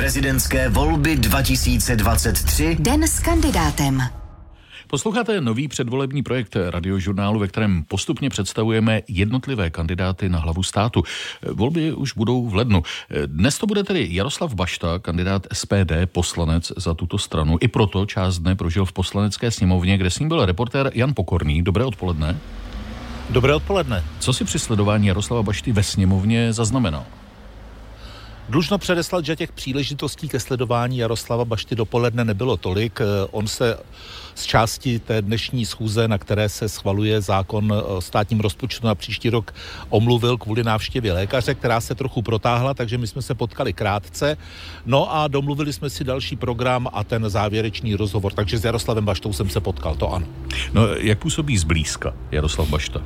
Prezidentské 0.00 0.68
volby 0.68 1.16
2023. 1.16 2.76
Den 2.80 3.02
s 3.02 3.20
kandidátem. 3.20 4.02
Posloucháte 4.86 5.40
nový 5.40 5.68
předvolební 5.68 6.22
projekt 6.22 6.56
radiožurnálu, 6.70 7.40
ve 7.40 7.48
kterém 7.48 7.84
postupně 7.88 8.30
představujeme 8.30 9.00
jednotlivé 9.08 9.70
kandidáty 9.70 10.28
na 10.28 10.38
hlavu 10.38 10.62
státu. 10.62 11.02
Volby 11.52 11.92
už 11.92 12.12
budou 12.12 12.48
v 12.48 12.54
lednu. 12.54 12.82
Dnes 13.26 13.58
to 13.58 13.66
bude 13.66 13.84
tedy 13.84 14.08
Jaroslav 14.10 14.54
Bašta, 14.54 14.98
kandidát 14.98 15.46
SPD, 15.52 15.92
poslanec 16.06 16.72
za 16.76 16.94
tuto 16.94 17.18
stranu. 17.18 17.58
I 17.60 17.68
proto 17.68 18.06
část 18.06 18.38
dne 18.38 18.56
prožil 18.56 18.84
v 18.84 18.92
poslanecké 18.92 19.50
sněmovně, 19.50 19.98
kde 19.98 20.10
s 20.10 20.18
ním 20.18 20.28
byl 20.28 20.46
reportér 20.46 20.90
Jan 20.94 21.14
Pokorný. 21.14 21.62
Dobré 21.62 21.84
odpoledne. 21.84 22.38
Dobré 23.30 23.54
odpoledne. 23.54 24.04
Co 24.18 24.32
si 24.32 24.44
při 24.44 24.58
sledování 24.58 25.06
Jaroslava 25.06 25.42
Bašty 25.42 25.72
ve 25.72 25.82
sněmovně 25.82 26.52
zaznamenal? 26.52 27.04
Dlužno 28.50 28.78
předeslat, 28.78 29.24
že 29.24 29.36
těch 29.36 29.52
příležitostí 29.52 30.28
ke 30.28 30.40
sledování 30.40 30.98
Jaroslava 30.98 31.44
Bašty 31.44 31.76
dopoledne 31.76 32.24
nebylo 32.24 32.56
tolik. 32.56 33.00
On 33.30 33.46
se 33.46 33.78
z 34.34 34.44
části 34.44 34.98
té 34.98 35.22
dnešní 35.22 35.66
schůze, 35.66 36.08
na 36.08 36.18
které 36.18 36.48
se 36.48 36.68
schvaluje 36.68 37.20
zákon 37.20 37.72
o 37.86 38.00
státním 38.00 38.40
rozpočtu 38.40 38.86
na 38.86 38.94
příští 38.94 39.30
rok, 39.30 39.54
omluvil 39.88 40.38
kvůli 40.38 40.64
návštěvě 40.64 41.12
lékaře, 41.12 41.54
která 41.54 41.80
se 41.80 41.94
trochu 41.94 42.22
protáhla, 42.22 42.74
takže 42.74 42.98
my 42.98 43.06
jsme 43.06 43.22
se 43.22 43.34
potkali 43.34 43.72
krátce. 43.72 44.36
No 44.86 45.14
a 45.14 45.28
domluvili 45.28 45.72
jsme 45.72 45.90
si 45.90 46.04
další 46.04 46.36
program 46.36 46.88
a 46.92 47.04
ten 47.04 47.30
závěrečný 47.30 47.94
rozhovor. 47.94 48.32
Takže 48.32 48.58
s 48.58 48.64
Jaroslavem 48.64 49.04
Baštou 49.04 49.32
jsem 49.32 49.50
se 49.50 49.60
potkal, 49.60 49.94
to 49.94 50.12
ano. 50.12 50.26
No, 50.72 50.86
jak 50.86 51.18
působí 51.18 51.58
zblízka 51.58 52.14
Jaroslav 52.30 52.68
Bašta? 52.68 53.02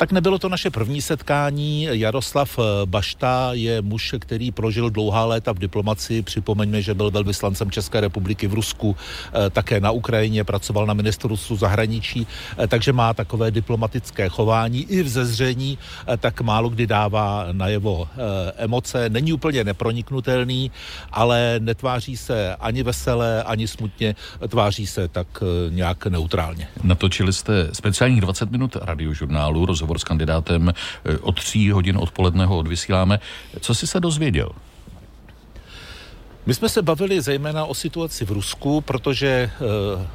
Tak 0.00 0.12
nebylo 0.12 0.38
to 0.38 0.48
naše 0.48 0.70
první 0.70 1.02
setkání. 1.02 1.88
Jaroslav 1.90 2.58
eh, 2.58 2.62
Bašta 2.86 3.50
je 3.52 3.82
muž, 3.82 4.14
který 4.18 4.50
prožil 4.50 4.90
dlouhá 4.90 5.24
léta 5.24 5.52
v 5.52 5.58
diplomaci. 5.58 6.22
Připomeňme, 6.22 6.82
že 6.82 6.94
byl 6.94 7.10
velvyslancem 7.10 7.70
České 7.70 8.00
republiky 8.00 8.46
v 8.46 8.54
Rusku, 8.54 8.96
eh, 8.96 9.50
také 9.50 9.80
na 9.80 9.90
Ukrajině, 9.90 10.44
pracoval 10.44 10.86
na 10.86 10.94
ministerstvu 10.94 11.56
zahraničí, 11.56 12.26
eh, 12.58 12.66
takže 12.66 12.92
má 12.92 13.14
takové 13.14 13.50
diplomatické 13.50 14.28
chování 14.28 14.84
i 14.88 15.02
v 15.02 15.08
zezření, 15.08 15.78
tak 16.18 16.40
málo 16.40 16.68
kdy 16.68 16.86
dává 16.86 17.46
najevo 17.52 18.08
emoce. 18.56 19.08
Není 19.08 19.32
úplně 19.32 19.64
neproniknutelný, 19.64 20.70
ale 21.12 21.54
netváří 21.58 22.16
se 22.16 22.56
ani 22.56 22.82
veselé, 22.82 23.42
ani 23.42 23.68
smutně, 23.68 24.14
tváří 24.48 24.86
se 24.86 25.08
tak 25.08 25.26
nějak 25.70 26.06
neutrálně. 26.06 26.68
Natočili 26.82 27.32
jste 27.32 27.68
speciálních 27.72 28.20
20 28.20 28.50
minut 28.50 28.76
radiožurnálu, 28.76 29.66
rozhovor 29.66 29.89
rozhovor 29.90 29.98
s 29.98 30.04
kandidátem 30.04 30.68
eh, 30.70 31.18
od 31.18 31.34
tří 31.42 31.70
hodin 31.70 31.96
odpoledného 31.96 32.58
odvysíláme. 32.58 33.20
Co 33.60 33.74
jsi 33.74 33.86
se 33.86 34.00
dozvěděl? 34.00 34.50
My 36.46 36.54
jsme 36.54 36.68
se 36.68 36.82
bavili 36.82 37.20
zejména 37.20 37.64
o 37.64 37.74
situaci 37.74 38.24
v 38.24 38.30
Rusku, 38.30 38.80
protože 38.80 39.28
e, 39.28 39.50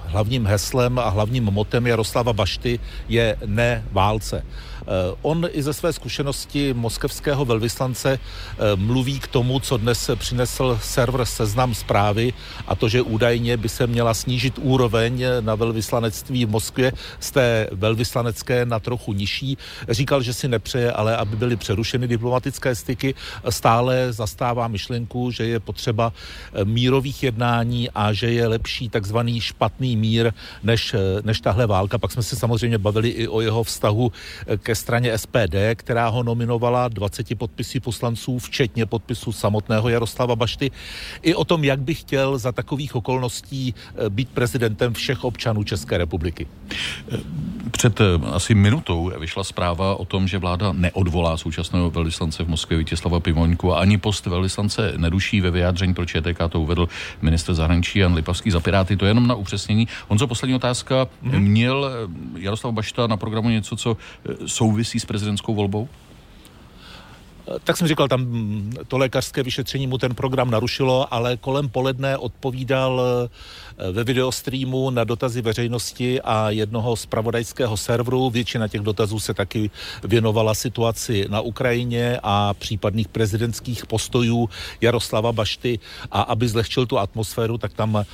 hlavním 0.05 0.45
heslem 0.45 0.99
a 0.99 1.09
hlavním 1.09 1.43
motem 1.43 1.87
Jaroslava 1.87 2.33
Bašty 2.33 2.79
je 3.07 3.37
ne 3.45 3.85
válce. 3.91 4.43
Eh, 4.87 5.15
on 5.21 5.47
i 5.51 5.63
ze 5.63 5.73
své 5.73 5.93
zkušenosti 5.93 6.73
moskevského 6.73 7.45
velvyslance 7.45 8.19
eh, 8.19 8.75
mluví 8.75 9.19
k 9.19 9.27
tomu, 9.27 9.59
co 9.59 9.77
dnes 9.77 10.09
přinesl 10.15 10.79
server 10.81 11.25
Seznam 11.25 11.75
zprávy 11.75 12.33
a 12.67 12.75
to, 12.75 12.89
že 12.89 13.01
údajně 13.01 13.57
by 13.57 13.69
se 13.69 13.87
měla 13.87 14.13
snížit 14.13 14.59
úroveň 14.61 15.25
na 15.39 15.55
velvyslanectví 15.55 16.45
v 16.45 16.49
Moskvě 16.49 16.91
z 17.19 17.31
té 17.31 17.67
velvyslanecké 17.71 18.65
na 18.65 18.79
trochu 18.79 19.13
nižší. 19.13 19.57
Říkal, 19.89 20.21
že 20.21 20.33
si 20.33 20.47
nepřeje, 20.47 20.91
ale 20.91 21.17
aby 21.17 21.35
byly 21.35 21.55
přerušeny 21.55 22.07
diplomatické 22.07 22.75
styky. 22.75 23.15
Stále 23.49 24.13
zastává 24.13 24.67
myšlenku, 24.67 25.31
že 25.31 25.45
je 25.45 25.59
potřeba 25.59 26.13
eh, 26.13 26.14
mírových 26.63 27.23
jednání 27.23 27.89
a 27.89 28.13
že 28.13 28.31
je 28.31 28.47
lepší 28.47 28.89
takzvaný 28.89 29.41
špatný 29.41 29.97
mír 29.97 30.31
než, 30.63 30.95
než 31.23 31.41
tahle 31.41 31.67
válka. 31.67 31.97
Pak 31.97 32.11
jsme 32.11 32.23
se 32.23 32.35
samozřejmě 32.35 32.77
bavili 32.77 33.09
i 33.09 33.27
o 33.27 33.41
jeho 33.41 33.63
vztahu 33.63 34.11
ke 34.57 34.75
straně 34.75 35.17
SPD, 35.17 35.55
která 35.75 36.07
ho 36.07 36.23
nominovala 36.23 36.87
20 36.87 37.37
podpisy 37.37 37.79
poslanců, 37.79 38.39
včetně 38.39 38.85
podpisu 38.85 39.31
samotného 39.31 39.89
Jaroslava 39.89 40.35
Bašty, 40.35 40.71
i 41.21 41.35
o 41.35 41.45
tom, 41.45 41.63
jak 41.63 41.79
by 41.79 41.93
chtěl 41.93 42.37
za 42.37 42.51
takových 42.51 42.95
okolností 42.95 43.73
eh, 43.75 44.09
být 44.09 44.29
prezidentem 44.29 44.93
všech 44.93 45.23
občanů 45.23 45.63
České 45.63 45.97
republiky. 45.97 46.47
Před 47.71 48.01
eh, 48.01 48.05
asi 48.31 48.55
minutou 48.55 49.11
vyšla 49.19 49.43
zpráva 49.43 49.95
o 49.95 50.05
tom, 50.05 50.27
že 50.27 50.37
vláda 50.37 50.71
neodvolá 50.71 51.37
současného 51.37 51.91
velvyslance 51.91 52.43
v 52.43 52.47
Moskvě 52.47 52.77
Vítězslava 52.77 53.19
Pimoňku 53.19 53.73
a 53.73 53.79
ani 53.79 53.97
post 53.97 54.25
velvyslance 54.25 54.93
neduší 54.97 55.41
ve 55.41 55.51
vyjádření 55.51 55.93
pro 55.93 56.04
ČTK, 56.05 56.39
to 56.49 56.61
uvedl 56.61 56.87
minister 57.21 57.55
zahraničí 57.55 57.99
Jan 57.99 58.13
Lipavský 58.13 58.51
za 58.51 58.59
Piráty. 58.59 58.97
To 58.97 59.05
je 59.05 59.09
jenom 59.09 59.27
na 59.27 59.35
upřesnění. 59.35 59.87
Honzo, 60.07 60.27
poslední 60.27 60.55
otázka. 60.55 61.05
Mm-hmm. 61.05 61.39
Měl 61.39 61.91
eh, 61.91 62.39
Jaroslav 62.39 62.73
Bašta 62.73 63.07
na 63.07 63.17
programu 63.17 63.49
něco, 63.49 63.75
co 63.75 63.97
souvisí 64.45 64.99
s 64.99 65.05
prezidentskou 65.05 65.55
volbou? 65.55 65.89
Tak 67.63 67.77
jsem 67.77 67.87
říkal, 67.87 68.07
tam 68.07 68.25
to 68.87 68.97
lékařské 68.97 69.43
vyšetření 69.43 69.87
mu 69.87 69.97
ten 69.97 70.15
program 70.15 70.51
narušilo, 70.51 71.13
ale 71.13 71.37
kolem 71.37 71.69
poledne 71.69 72.17
odpovídal 72.17 73.01
eh, 73.01 73.91
ve 73.91 74.03
videostreamu 74.03 74.89
na 74.89 75.03
dotazy 75.03 75.41
veřejnosti 75.41 76.21
a 76.21 76.49
jednoho 76.49 76.95
z 76.95 77.05
pravodajského 77.05 77.77
serveru. 77.77 78.29
Většina 78.29 78.67
těch 78.67 78.81
dotazů 78.81 79.19
se 79.19 79.33
taky 79.33 79.69
věnovala 80.03 80.53
situaci 80.53 81.25
na 81.29 81.41
Ukrajině 81.41 82.19
a 82.23 82.53
případných 82.53 83.07
prezidentských 83.07 83.85
postojů 83.85 84.49
Jaroslava 84.81 85.31
Bašty 85.31 85.79
a 86.11 86.21
aby 86.21 86.47
zlehčil 86.47 86.85
tu 86.85 86.99
atmosféru, 86.99 87.57
tak 87.57 87.73
tam 87.73 88.05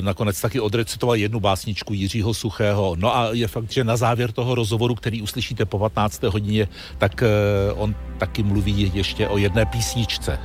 nakonec 0.00 0.40
taky 0.40 0.60
odrecitoval 0.60 1.16
jednu 1.16 1.40
básničku 1.40 1.94
Jiřího 1.94 2.34
Suchého. 2.34 2.96
No 2.98 3.16
a 3.16 3.28
je 3.32 3.48
fakt, 3.48 3.72
že 3.72 3.84
na 3.84 3.96
závěr 3.96 4.32
toho 4.32 4.54
rozhovoru, 4.54 4.94
který 4.94 5.22
uslyšíte 5.22 5.64
po 5.64 5.78
15. 5.78 6.22
hodině, 6.22 6.68
tak 6.98 7.22
eh, 7.22 7.26
on 7.72 7.94
taky 8.18 8.42
mluví 8.42 8.92
ještě 8.94 9.28
o 9.28 9.38
jedné 9.38 9.66
písničce. 9.66 10.38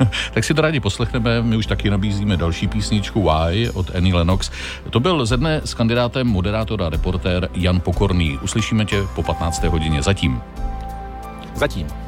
tak 0.34 0.44
si 0.44 0.54
to 0.54 0.62
rádi 0.62 0.80
poslechneme, 0.80 1.42
my 1.42 1.56
už 1.56 1.66
taky 1.66 1.90
nabízíme 1.90 2.36
další 2.36 2.68
písničku 2.68 3.22
Why 3.22 3.70
od 3.70 3.96
Annie 3.96 4.14
Lennox. 4.14 4.50
To 4.90 5.00
byl 5.00 5.26
ze 5.26 5.36
dne 5.36 5.60
s 5.64 5.74
kandidátem 5.74 6.26
moderátor 6.26 6.82
a 6.82 6.88
reportér 6.88 7.48
Jan 7.54 7.80
Pokorný. 7.80 8.38
Uslyšíme 8.42 8.84
tě 8.84 9.02
po 9.14 9.22
15. 9.22 9.64
hodině. 9.64 10.02
Zatím. 10.02 10.42
Zatím. 11.54 12.05